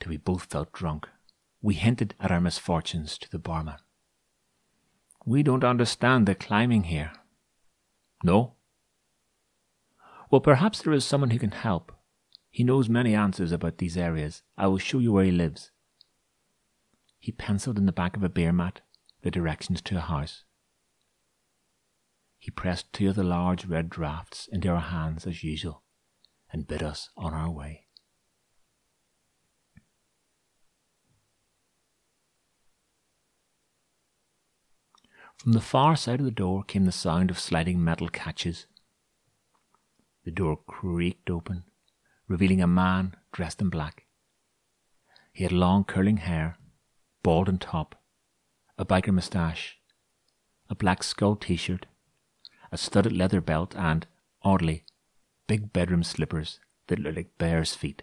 till 0.00 0.10
we 0.10 0.16
both 0.16 0.44
felt 0.44 0.72
drunk. 0.72 1.08
We 1.64 1.72
hinted 1.72 2.14
at 2.20 2.30
our 2.30 2.42
misfortunes 2.42 3.16
to 3.16 3.30
the 3.30 3.38
barman. 3.38 3.76
We 5.24 5.42
don't 5.42 5.64
understand 5.64 6.26
the 6.26 6.34
climbing 6.34 6.84
here. 6.84 7.12
No? 8.22 8.56
Well, 10.30 10.42
perhaps 10.42 10.82
there 10.82 10.92
is 10.92 11.06
someone 11.06 11.30
who 11.30 11.38
can 11.38 11.52
help. 11.52 11.90
He 12.50 12.64
knows 12.64 12.90
many 12.90 13.14
answers 13.14 13.50
about 13.50 13.78
these 13.78 13.96
areas. 13.96 14.42
I 14.58 14.66
will 14.66 14.76
show 14.76 14.98
you 14.98 15.12
where 15.12 15.24
he 15.24 15.30
lives. 15.30 15.70
He 17.18 17.32
penciled 17.32 17.78
in 17.78 17.86
the 17.86 17.92
back 17.92 18.14
of 18.14 18.22
a 18.22 18.28
beer 18.28 18.52
mat 18.52 18.82
the 19.22 19.30
directions 19.30 19.80
to 19.80 19.96
a 19.96 20.00
house. 20.00 20.44
He 22.36 22.50
pressed 22.50 22.92
two 22.92 23.08
of 23.08 23.16
the 23.16 23.24
large 23.24 23.64
red 23.64 23.88
drafts 23.88 24.50
into 24.52 24.68
our 24.68 24.80
hands 24.80 25.26
as 25.26 25.42
usual 25.42 25.82
and 26.52 26.68
bid 26.68 26.82
us 26.82 27.08
on 27.16 27.32
our 27.32 27.50
way. 27.50 27.83
From 35.44 35.52
the 35.52 35.60
far 35.60 35.94
side 35.94 36.20
of 36.20 36.24
the 36.24 36.30
door 36.30 36.64
came 36.64 36.86
the 36.86 36.90
sound 36.90 37.30
of 37.30 37.38
sliding 37.38 37.84
metal 37.84 38.08
catches. 38.08 38.64
The 40.24 40.30
door 40.30 40.60
creaked 40.66 41.28
open, 41.28 41.64
revealing 42.26 42.62
a 42.62 42.66
man 42.66 43.14
dressed 43.30 43.60
in 43.60 43.68
black. 43.68 44.06
He 45.34 45.44
had 45.44 45.52
long 45.52 45.84
curling 45.84 46.16
hair, 46.16 46.56
bald 47.22 47.50
on 47.50 47.58
top, 47.58 48.02
a 48.78 48.86
biker 48.86 49.12
moustache, 49.12 49.76
a 50.70 50.74
black 50.74 51.02
skull 51.02 51.36
t 51.36 51.56
shirt, 51.56 51.84
a 52.72 52.78
studded 52.78 53.12
leather 53.12 53.42
belt, 53.42 53.76
and, 53.76 54.06
oddly, 54.40 54.86
big 55.46 55.74
bedroom 55.74 56.04
slippers 56.04 56.58
that 56.86 56.98
looked 56.98 57.16
like 57.16 57.36
bear's 57.36 57.74
feet. 57.74 58.02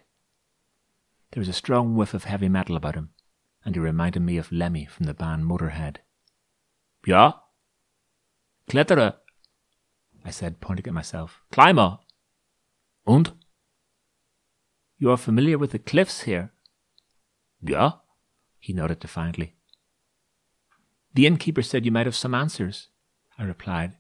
There 1.32 1.42
was 1.42 1.50
a 1.50 1.54
strong 1.54 1.96
whiff 1.96 2.14
of 2.14 2.26
heavy 2.26 2.50
metal 2.50 2.76
about 2.76 2.94
him, 2.94 3.10
and 3.66 3.74
he 3.74 3.82
reminded 3.82 4.22
me 4.22 4.38
of 4.38 4.52
Lemmy 4.52 4.86
from 4.86 5.08
the 5.08 5.16
band 5.16 5.46
Motorhead. 5.46 6.02
Ja? 7.06 7.42
Kletterer, 8.68 9.22
I 10.24 10.32
said, 10.32 10.60
pointing 10.60 10.88
at 10.88 10.94
myself. 10.94 11.42
Climber. 11.52 12.00
Und? 13.06 13.34
You 14.98 15.10
are 15.10 15.18
familiar 15.18 15.58
with 15.58 15.72
the 15.72 15.80
cliffs 15.80 16.22
here? 16.22 16.52
Ja, 17.62 18.02
he 18.60 18.74
nodded 18.74 19.00
defiantly. 19.00 19.56
The 21.14 21.26
innkeeper 21.26 21.64
said 21.64 21.86
you 21.86 21.92
might 21.92 22.06
have 22.06 22.16
some 22.16 22.36
answers, 22.36 22.90
I 23.38 23.44
replied, 23.44 23.94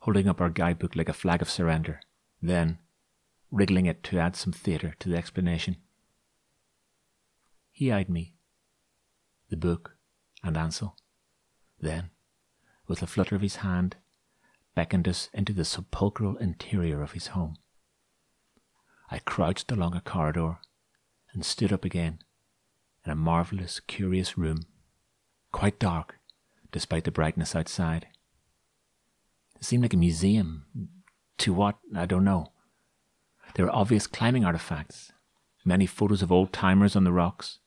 holding 0.00 0.28
up 0.28 0.40
our 0.40 0.50
guidebook 0.50 0.94
like 0.94 1.08
a 1.08 1.14
flag 1.14 1.42
of 1.42 1.50
surrender, 1.50 2.00
then 2.42 2.78
wriggling 3.50 3.86
it 3.86 4.02
to 4.04 4.18
add 4.18 4.36
some 4.36 4.52
theatre 4.52 4.94
to 5.00 5.08
the 5.08 5.16
explanation. 5.16 5.76
He 7.72 7.90
eyed 7.90 8.08
me, 8.08 8.34
the 9.50 9.56
book, 9.56 9.96
and 10.44 10.56
Ansel. 10.56 10.96
Then 11.80 12.10
with 12.86 13.02
a 13.02 13.06
flutter 13.06 13.34
of 13.34 13.42
his 13.42 13.56
hand, 13.56 13.96
beckoned 14.74 15.08
us 15.08 15.28
into 15.32 15.52
the 15.52 15.64
sepulchral 15.64 16.36
interior 16.36 17.02
of 17.02 17.12
his 17.12 17.28
home. 17.28 17.56
I 19.10 19.18
crouched 19.20 19.70
along 19.72 19.94
a 19.94 20.00
corridor 20.00 20.58
and 21.32 21.44
stood 21.44 21.72
up 21.72 21.84
again 21.84 22.20
in 23.04 23.12
a 23.12 23.16
marvellous, 23.16 23.80
curious 23.80 24.36
room, 24.36 24.66
quite 25.52 25.78
dark 25.78 26.16
despite 26.72 27.04
the 27.04 27.10
brightness 27.10 27.54
outside. 27.54 28.06
It 29.54 29.64
seemed 29.64 29.82
like 29.82 29.94
a 29.94 29.96
museum. 29.96 30.66
To 31.38 31.52
what? 31.52 31.76
I 31.94 32.04
don't 32.04 32.24
know. 32.24 32.52
There 33.54 33.64
were 33.64 33.74
obvious 33.74 34.06
climbing 34.06 34.44
artifacts, 34.44 35.12
many 35.64 35.86
photos 35.86 36.20
of 36.20 36.30
old 36.30 36.52
timers 36.52 36.94
on 36.94 37.04
the 37.04 37.12
rocks, 37.12 37.60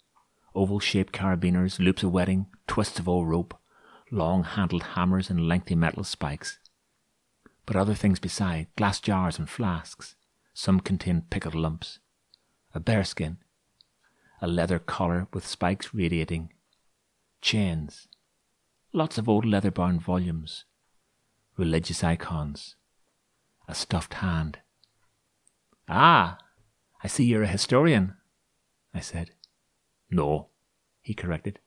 oval 0.53 0.79
shaped 0.79 1.13
carabiners, 1.13 1.79
loops 1.79 2.03
of 2.03 2.11
wedding, 2.11 2.47
twists 2.67 2.99
of 2.99 3.09
old 3.09 3.27
rope, 3.27 3.57
long 4.11 4.43
handled 4.43 4.83
hammers 4.83 5.29
and 5.29 5.47
lengthy 5.47 5.75
metal 5.75 6.03
spikes. 6.03 6.59
But 7.65 7.75
other 7.75 7.93
things 7.93 8.19
beside, 8.19 8.67
glass 8.75 8.99
jars 8.99 9.37
and 9.37 9.49
flasks. 9.49 10.15
Some 10.53 10.79
contained 10.79 11.29
pickled 11.29 11.55
lumps, 11.55 11.99
a 12.73 12.79
bearskin, 12.79 13.37
a 14.41 14.47
leather 14.47 14.79
collar 14.79 15.27
with 15.33 15.47
spikes 15.47 15.93
radiating, 15.93 16.51
chains, 17.41 18.07
lots 18.91 19.17
of 19.17 19.29
old 19.29 19.45
leather 19.45 19.71
bound 19.71 20.01
volumes, 20.01 20.65
religious 21.55 22.03
icons, 22.03 22.75
a 23.69 23.75
stuffed 23.75 24.15
hand. 24.15 24.59
Ah, 25.87 26.37
I 27.03 27.07
see 27.07 27.23
you're 27.23 27.43
a 27.43 27.47
historian, 27.47 28.15
I 28.93 28.99
said. 28.99 29.31
No, 30.09 30.49
he 31.01 31.13
corrected. 31.13 31.59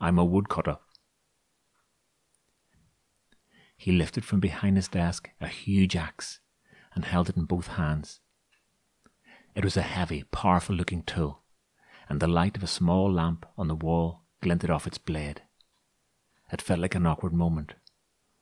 I'm 0.00 0.18
a 0.18 0.24
woodcutter. 0.24 0.78
He 3.76 3.92
lifted 3.92 4.24
from 4.24 4.40
behind 4.40 4.76
his 4.76 4.88
desk 4.88 5.30
a 5.40 5.48
huge 5.48 5.96
axe 5.96 6.40
and 6.94 7.04
held 7.04 7.28
it 7.28 7.36
in 7.36 7.44
both 7.44 7.68
hands. 7.68 8.20
It 9.54 9.64
was 9.64 9.76
a 9.76 9.82
heavy, 9.82 10.24
powerful 10.24 10.74
looking 10.74 11.02
tool, 11.02 11.42
and 12.08 12.20
the 12.20 12.26
light 12.26 12.56
of 12.56 12.62
a 12.62 12.68
small 12.68 13.10
lamp 13.12 13.46
on 13.56 13.68
the 13.68 13.74
wall 13.74 14.22
glinted 14.42 14.70
off 14.70 14.86
its 14.86 14.98
blade. 14.98 15.42
It 16.52 16.62
felt 16.62 16.80
like 16.80 16.94
an 16.94 17.06
awkward 17.06 17.32
moment, 17.32 17.74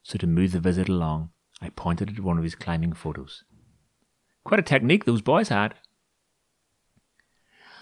so 0.03 0.19
to 0.19 0.27
move 0.27 0.53
the 0.53 0.61
visit 0.61 0.89
along, 0.89 1.31
I 1.61 1.71
pointed 1.71 2.11
at 2.11 2.21
one 2.21 2.37
of 2.37 2.45
his 2.45 2.55
climbing 2.55 2.93
photos. 2.93 3.45
Quite 4.45 4.61
a 4.61 4.63
technique 4.63 5.05
those 5.05 5.23
boys 5.23 5.49
had. 5.49 5.75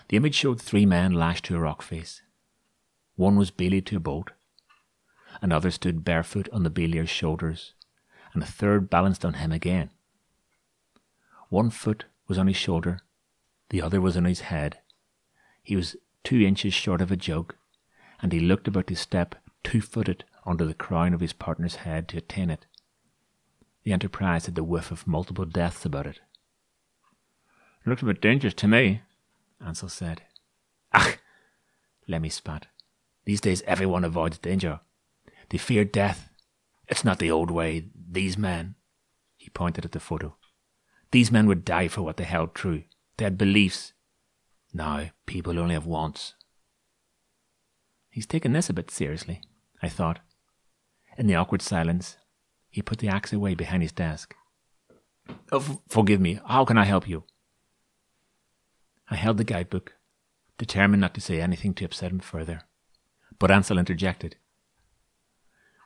The 0.09 0.17
image 0.17 0.35
showed 0.35 0.61
three 0.61 0.87
men 0.87 1.13
lashed 1.13 1.45
to 1.47 1.57
a 1.57 1.61
rock 1.61 1.83
face. 1.83 2.23
One 3.17 3.37
was 3.37 3.51
belayed 3.51 3.87
to 3.87 3.97
a 3.97 4.01
bolt, 4.01 4.31
another 5.41 5.71
stood 5.71 6.05
barefoot 6.05 6.49
on 6.53 6.63
the 6.63 6.71
belayer's 6.71 7.11
shoulders, 7.11 7.75
and 8.35 8.43
a 8.43 8.47
third 8.47 8.91
balanced 8.91 9.25
on 9.25 9.35
him 9.35 9.53
again. 9.53 9.91
One 11.49 11.71
foot 11.71 12.05
was 12.29 12.39
on 12.39 12.47
his 12.47 12.57
shoulder, 12.57 13.01
The 13.71 13.83
other 13.83 14.01
was 14.01 14.17
on 14.17 14.27
his 14.27 14.41
head. 14.41 14.79
He 15.63 15.77
was 15.77 15.97
two 16.25 16.41
inches 16.41 16.75
short 16.75 17.01
of 17.01 17.11
a 17.11 17.17
jug, 17.17 17.55
and 18.21 18.33
he 18.33 18.41
looked 18.41 18.69
about 18.69 18.87
to 18.89 18.97
step 18.97 19.35
two 19.63 19.81
footed 19.81 20.25
under 20.45 20.65
the 20.65 20.75
crown 20.75 21.15
of 21.15 21.21
his 21.21 21.33
partner's 21.33 21.77
head 21.77 22.09
to 22.09 22.19
attain 22.19 22.51
it. 22.51 22.67
The 23.85 23.93
enterprise 23.93 24.47
had 24.47 24.55
the 24.55 24.65
whiff 24.65 24.91
of 24.91 25.07
multiple 25.07 25.45
deaths 25.45 25.85
about 25.85 26.07
it. 26.07 26.21
It 27.85 27.89
looked 27.89 28.03
a 28.03 28.07
bit 28.07 28.21
dangerous 28.21 28.55
to 28.55 28.69
me, 28.69 29.03
Ansel 29.61 29.89
said. 29.89 30.23
Ach, 30.93 31.19
Lemmy 32.07 32.29
spat. 32.29 32.67
These 33.25 33.41
days 33.41 33.63
everyone 33.67 34.05
avoids 34.05 34.39
danger. 34.39 34.81
They 35.53 35.59
fear 35.59 35.85
death. 35.85 36.31
It's 36.89 37.05
not 37.05 37.19
the 37.19 37.31
old 37.31 37.51
way. 37.51 37.85
These 38.11 38.39
men, 38.39 38.75
he 39.37 39.51
pointed 39.51 39.85
at 39.85 39.93
the 39.93 40.01
photo, 40.01 40.35
these 41.11 41.31
men 41.31 41.47
would 41.47 41.63
die 41.63 41.89
for 41.89 42.01
what 42.01 42.17
they 42.17 42.25
held 42.25 42.55
true. 42.55 42.85
They 43.19 43.25
had 43.25 43.37
beliefs. 43.37 43.93
Now, 44.73 45.11
people 45.27 45.59
only 45.59 45.75
have 45.75 45.85
wants. 45.85 46.33
He's 48.09 48.25
taken 48.25 48.55
this 48.55 48.71
a 48.71 48.73
bit 48.73 48.91
seriously, 48.91 49.43
I 49.83 49.91
thought. 49.91 50.21
In 51.19 51.27
the 51.27 51.35
awkward 51.35 51.61
silence, 51.61 52.17
he 52.71 52.81
put 52.81 53.01
the 53.01 53.09
axe 53.09 53.35
away 53.35 53.55
behind 53.55 53.83
his 53.83 53.93
desk. 53.93 54.35
Oh, 55.53 55.59
f- 55.59 55.81
forgive 55.87 56.21
me. 56.21 56.41
How 56.47 56.65
can 56.65 56.79
I 56.79 56.85
help 56.85 57.07
you? 57.07 57.25
I 59.11 59.17
held 59.17 59.37
the 59.37 59.45
guidebook, 59.45 59.97
determined 60.57 61.03
not 61.03 61.13
to 61.13 61.21
say 61.21 61.43
anything 61.43 61.75
to 61.75 61.85
upset 61.85 62.11
him 62.11 62.21
further. 62.21 62.63
But 63.39 63.51
Ansel 63.51 63.77
interjected. 63.77 64.37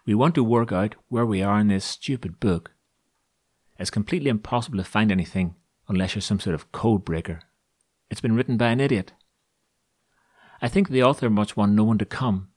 We 0.06 0.14
want 0.14 0.36
to 0.36 0.44
work 0.44 0.70
out 0.70 0.94
where 1.08 1.26
we 1.26 1.42
are 1.42 1.58
in 1.58 1.66
this 1.66 1.84
stupid 1.84 2.38
book. 2.38 2.70
It's 3.76 3.90
completely 3.90 4.30
impossible 4.30 4.78
to 4.78 4.84
find 4.84 5.10
anything 5.10 5.56
unless 5.88 6.14
you're 6.14 6.22
some 6.22 6.38
sort 6.38 6.54
of 6.54 6.70
code 6.70 7.04
breaker. 7.04 7.40
It's 8.08 8.20
been 8.20 8.36
written 8.36 8.56
by 8.56 8.68
an 8.68 8.80
idiot. 8.80 9.12
I 10.62 10.68
think 10.68 10.88
the 10.88 11.02
author 11.02 11.28
must 11.28 11.56
want 11.56 11.72
no 11.72 11.82
one 11.82 11.98
to 11.98 12.04
come, 12.04 12.48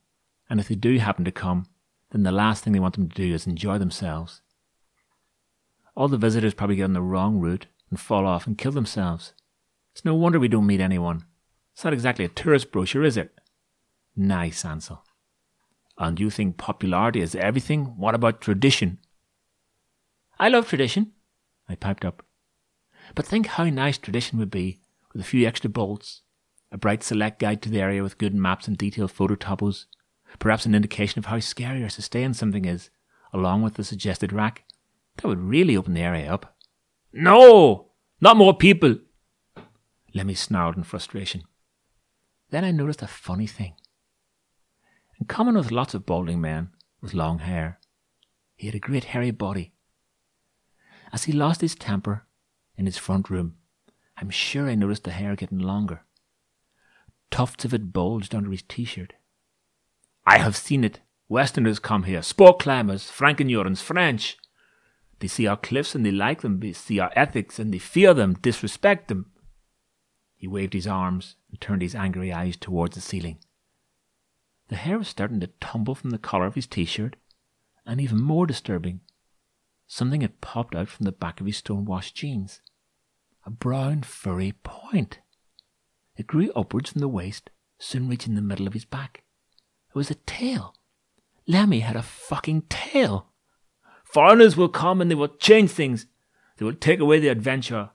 and 0.48 0.60
if 0.60 0.68
they 0.68 0.76
do 0.76 1.00
happen 1.00 1.26
to 1.26 1.32
come, 1.32 1.66
then 2.12 2.22
the 2.22 2.32
last 2.32 2.64
thing 2.64 2.72
they 2.72 2.80
want 2.80 2.94
them 2.94 3.10
to 3.10 3.16
do 3.16 3.34
is 3.34 3.48
enjoy 3.48 3.80
themselves. 3.80 4.42
All 5.96 6.08
the 6.08 6.18
visitors 6.18 6.54
probably 6.54 6.76
get 6.76 6.86
on 6.86 6.94
the 6.94 7.02
wrong 7.02 7.40
route 7.40 7.66
and 7.90 8.00
fall 8.00 8.28
off 8.28 8.46
and 8.46 8.58
kill 8.58 8.72
themselves. 8.72 9.34
It's 9.92 10.06
no 10.06 10.14
wonder 10.14 10.40
we 10.40 10.48
don't 10.48 10.68
meet 10.68 10.80
anyone. 10.80 11.26
It's 11.74 11.84
not 11.84 11.94
exactly 11.94 12.26
a 12.26 12.30
tourist 12.30 12.72
brochure, 12.72 13.04
is 13.04 13.18
it? 13.18 13.34
Nice, 14.16 14.64
Ansel. 14.64 15.04
And 16.00 16.18
you 16.18 16.30
think 16.30 16.58
popularity 16.58 17.20
is 17.20 17.36
everything? 17.36 17.98
What 17.98 18.16
about 18.16 18.40
tradition? 18.40 19.00
I 20.40 20.48
love 20.48 20.70
tradition, 20.70 21.12
I 21.68 21.76
piped 21.76 22.06
up. 22.06 22.26
But 23.14 23.26
think 23.26 23.48
how 23.48 23.66
nice 23.66 23.98
tradition 23.98 24.40
would 24.40 24.50
be 24.50 24.80
with 25.12 25.22
a 25.22 25.26
few 25.26 25.46
extra 25.46 25.70
bolts, 25.70 26.22
a 26.72 26.78
bright 26.78 27.04
select 27.04 27.40
guide 27.40 27.62
to 27.64 27.70
the 27.70 27.82
area 27.82 28.02
with 28.02 28.18
good 28.18 28.34
maps 28.34 28.66
and 28.66 28.78
detailed 28.78 29.12
photo 29.12 29.36
topos, 29.36 29.86
perhaps 30.40 30.66
an 30.66 30.74
indication 30.74 31.20
of 31.20 31.26
how 31.26 31.40
scary 31.40 31.84
or 31.84 31.90
sustained 31.90 32.38
something 32.38 32.64
is, 32.64 32.90
along 33.34 33.62
with 33.62 33.74
the 33.74 33.84
suggested 33.84 34.32
rack. 34.32 34.64
That 35.18 35.28
would 35.28 35.42
really 35.42 35.76
open 35.76 35.96
the 35.96 36.02
area 36.02 36.32
up. 36.32 36.56
No! 37.12 37.92
Not 38.22 38.38
more 38.38 38.56
people! 38.56 38.96
Lemmy 40.14 40.34
snarled 40.34 40.78
in 40.78 40.84
frustration. 40.84 41.44
Then 42.52 42.64
I 42.64 42.72
noticed 42.72 43.02
a 43.02 43.08
funny 43.08 43.48
thing. 43.48 43.74
In 45.20 45.26
common 45.26 45.56
with 45.56 45.72
lots 45.72 45.94
of 45.94 46.06
balding 46.06 46.40
men 46.40 46.70
with 47.02 47.14
long 47.14 47.40
hair, 47.40 47.80
he 48.56 48.68
had 48.68 48.76
a 48.76 48.80
great 48.80 49.06
hairy 49.06 49.32
body. 49.32 49.74
As 51.12 51.26
he 51.26 51.34
lost 51.34 51.62
his 51.62 51.76
temper 51.76 52.26
in 52.78 52.86
his 52.86 52.98
front 52.98 53.30
room, 53.30 53.56
I'm 54.18 54.30
sure 54.30 54.70
I 54.70 54.76
noticed 54.76 55.04
the 55.04 55.12
hair 55.12 55.36
getting 55.36 55.60
longer. 55.60 56.04
Tufts 57.32 57.66
of 57.66 57.74
it 57.74 57.92
bulged 57.92 58.34
under 58.34 58.52
his 58.52 58.62
t-shirt. 58.62 59.14
I 60.26 60.38
have 60.38 60.56
seen 60.56 60.84
it. 60.84 61.02
Westerners 61.28 61.80
come 61.80 62.04
here, 62.04 62.22
sport 62.22 62.60
climbers, 62.60 63.12
Frankenurans, 63.12 63.82
French. 63.82 64.38
They 65.20 65.28
see 65.28 65.48
our 65.48 65.58
cliffs 65.58 65.96
and 65.96 66.06
they 66.06 66.12
like 66.12 66.42
them. 66.42 66.60
They 66.60 66.74
see 66.74 67.00
our 67.00 67.12
ethics 67.16 67.60
and 67.60 67.74
they 67.74 67.78
fear 67.78 68.14
them, 68.14 68.36
disrespect 68.42 69.10
them. 69.10 69.32
He 70.36 70.48
waved 70.48 70.74
his 70.74 70.88
arms 70.88 71.36
and 71.50 71.60
turned 71.60 71.82
his 71.82 71.94
angry 71.94 72.32
eyes 72.32 72.56
towards 72.58 72.96
the 72.96 73.02
ceiling. 73.02 73.40
The 74.70 74.76
hair 74.76 74.98
was 74.98 75.08
starting 75.08 75.40
to 75.40 75.48
tumble 75.60 75.96
from 75.96 76.12
the 76.12 76.18
collar 76.18 76.46
of 76.46 76.56
his 76.56 76.68
t-shirt, 76.68 77.16
and 77.86 78.00
even 78.00 78.22
more 78.22 78.46
disturbing, 78.46 79.02
something 79.88 80.22
had 80.22 80.42
popped 80.42 80.76
out 80.76 80.90
from 80.90 81.06
the 81.06 81.12
back 81.12 81.40
of 81.40 81.48
his 81.48 81.58
stone-washed 81.58 82.16
jeans. 82.16 82.62
A 83.46 83.50
brown, 83.50 84.04
furry 84.04 84.54
point. 84.64 85.20
It 86.16 86.28
grew 86.28 86.52
upwards 86.56 86.92
from 86.92 87.02
the 87.02 87.08
waist, 87.08 87.50
soon 87.80 88.08
reaching 88.08 88.36
the 88.36 88.42
middle 88.42 88.68
of 88.68 88.74
his 88.74 88.86
back. 88.86 89.24
It 89.90 89.96
was 89.96 90.12
a 90.12 90.16
tail. 90.16 90.76
Lemmy 91.48 91.80
had 91.80 91.96
a 91.96 92.04
fucking 92.04 92.64
tail. 92.70 93.28
Foreigners 94.04 94.56
will 94.56 94.70
come 94.70 95.02
and 95.02 95.10
they 95.10 95.16
will 95.16 95.30
change 95.30 95.72
things. 95.72 96.06
They 96.58 96.66
will 96.66 96.76
take 96.76 97.00
away 97.00 97.20
the 97.20 97.30
adventure. 97.30 97.90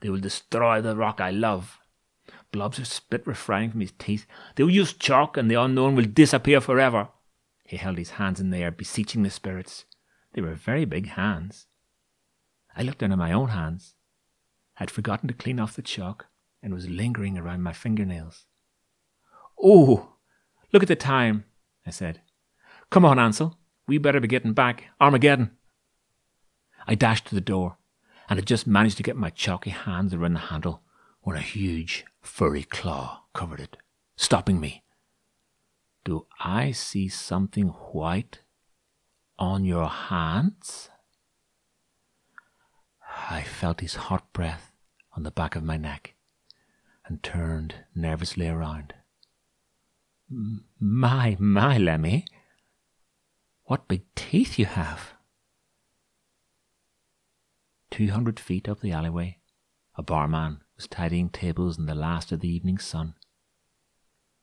They 0.00 0.10
will 0.10 0.20
destroy 0.20 0.80
the 0.80 0.94
rock 0.94 1.20
I 1.20 1.30
love. 1.30 1.78
Blobs 2.56 2.78
of 2.78 2.86
spit 2.86 3.26
were 3.26 3.34
frying 3.34 3.70
from 3.70 3.82
his 3.82 3.92
teeth. 3.98 4.26
They 4.54 4.62
will 4.62 4.70
use 4.70 4.94
chalk 4.94 5.36
and 5.36 5.50
the 5.50 5.60
unknown 5.60 5.94
will 5.94 6.06
disappear 6.06 6.58
forever. 6.62 7.08
He 7.66 7.76
held 7.76 7.98
his 7.98 8.12
hands 8.12 8.40
in 8.40 8.48
the 8.48 8.56
air, 8.56 8.70
beseeching 8.70 9.22
the 9.22 9.28
spirits. 9.28 9.84
They 10.32 10.40
were 10.40 10.54
very 10.54 10.86
big 10.86 11.08
hands. 11.08 11.66
I 12.74 12.80
looked 12.80 13.00
down 13.00 13.12
at 13.12 13.18
my 13.18 13.30
own 13.30 13.48
hands. 13.48 13.92
I 14.78 14.84
had 14.84 14.90
forgotten 14.90 15.28
to 15.28 15.34
clean 15.34 15.60
off 15.60 15.76
the 15.76 15.82
chalk 15.82 16.28
and 16.62 16.72
was 16.72 16.88
lingering 16.88 17.36
around 17.36 17.62
my 17.62 17.74
fingernails. 17.74 18.46
Oh, 19.62 20.14
look 20.72 20.82
at 20.82 20.88
the 20.88 20.96
time, 20.96 21.44
I 21.86 21.90
said. 21.90 22.22
Come 22.88 23.04
on, 23.04 23.18
Ansel. 23.18 23.58
We 23.86 23.98
better 23.98 24.18
be 24.18 24.28
getting 24.28 24.54
back. 24.54 24.84
Armageddon. 24.98 25.50
I 26.86 26.94
dashed 26.94 27.26
to 27.26 27.34
the 27.34 27.42
door 27.42 27.76
and 28.30 28.38
had 28.38 28.46
just 28.46 28.66
managed 28.66 28.96
to 28.96 29.02
get 29.02 29.14
my 29.14 29.28
chalky 29.28 29.68
hands 29.68 30.14
around 30.14 30.32
the 30.32 30.38
handle 30.38 30.80
when 31.20 31.36
a 31.36 31.40
huge, 31.40 32.04
furry 32.26 32.64
claw 32.64 33.22
covered 33.32 33.60
it, 33.60 33.76
stopping 34.16 34.60
me. 34.60 34.82
Do 36.04 36.26
I 36.40 36.72
see 36.72 37.08
something 37.08 37.68
white 37.68 38.40
on 39.38 39.64
your 39.64 39.88
hands? 39.88 40.90
I 43.30 43.42
felt 43.42 43.80
his 43.80 43.94
hot 43.94 44.32
breath 44.32 44.72
on 45.16 45.22
the 45.22 45.30
back 45.30 45.56
of 45.56 45.64
my 45.64 45.76
neck 45.76 46.14
and 47.06 47.22
turned 47.22 47.76
nervously 47.94 48.48
around. 48.48 48.94
My, 50.28 51.36
my, 51.38 51.78
Lemmy, 51.78 52.26
what 53.64 53.88
big 53.88 54.02
teeth 54.14 54.58
you 54.58 54.66
have! 54.66 55.14
Two 57.90 58.10
hundred 58.10 58.38
feet 58.38 58.68
up 58.68 58.80
the 58.80 58.92
alleyway, 58.92 59.38
a 59.96 60.02
barman 60.02 60.60
was 60.76 60.86
tidying 60.86 61.30
tables 61.30 61.78
in 61.78 61.86
the 61.86 61.94
last 61.94 62.32
of 62.32 62.40
the 62.40 62.48
evening 62.48 62.78
sun. 62.78 63.14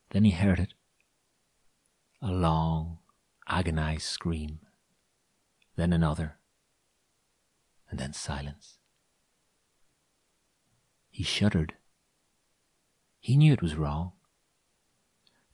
Then 0.10 0.24
he 0.24 0.32
heard 0.32 0.60
it 0.60 0.74
a 2.22 2.32
long, 2.32 3.00
agonized 3.50 4.04
scream, 4.04 4.60
then 5.76 5.92
another, 5.92 6.38
and 7.90 8.00
then 8.00 8.14
silence. 8.14 8.78
He 11.10 11.24
shuddered. 11.24 11.74
He 13.20 13.36
knew 13.36 13.52
it 13.54 13.62
was 13.62 13.76
wrong, 13.76 14.14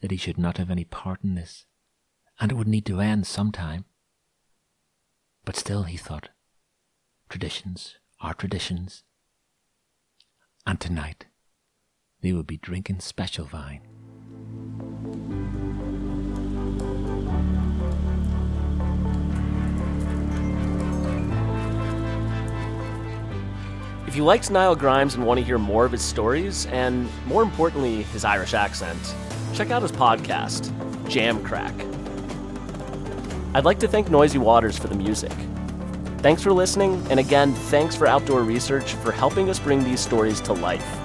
that 0.01 0.11
he 0.11 0.17
should 0.17 0.37
not 0.37 0.57
have 0.57 0.69
any 0.69 0.85
part 0.85 1.23
in 1.23 1.35
this, 1.35 1.65
and 2.39 2.51
it 2.51 2.55
would 2.55 2.67
need 2.67 2.85
to 2.85 3.01
end 3.01 3.25
some 3.25 3.51
time. 3.51 3.85
But 5.43 5.55
still, 5.55 5.83
he 5.83 5.97
thought, 5.97 6.29
traditions 7.29 7.95
are 8.21 8.33
traditions. 8.33 9.03
And 10.65 10.79
tonight, 10.79 11.25
they 12.21 12.33
would 12.33 12.47
be 12.47 12.57
drinking 12.57 12.99
special 12.99 13.49
wine. 13.51 13.81
If 24.07 24.15
you 24.15 24.23
liked 24.23 24.49
Niall 24.49 24.75
Grimes 24.75 25.13
and 25.13 25.25
want 25.25 25.39
to 25.39 25.45
hear 25.45 25.59
more 25.59 25.85
of 25.85 25.91
his 25.91 26.01
stories, 26.01 26.65
and 26.67 27.07
more 27.27 27.43
importantly, 27.43 28.01
his 28.03 28.25
Irish 28.25 28.55
accent, 28.55 28.99
check 29.53 29.69
out 29.69 29.83
his 29.83 29.91
podcast, 29.91 30.71
Jam 31.07 31.43
Crack. 31.43 31.75
I'd 33.53 33.65
like 33.65 33.79
to 33.79 33.87
thank 33.87 34.09
Noisy 34.09 34.39
Waters 34.39 34.77
for 34.77 34.87
the 34.87 34.95
music. 34.95 35.31
Thanks 36.21 36.43
for 36.43 36.51
listening, 36.51 37.01
and 37.09 37.17
again, 37.17 37.53
thanks 37.53 37.95
for 37.95 38.05
Outdoor 38.05 38.43
Research 38.43 38.93
for 38.95 39.13
helping 39.13 39.49
us 39.49 39.57
bring 39.57 39.85
these 39.85 40.01
stories 40.01 40.41
to 40.41 40.53
life. 40.53 40.98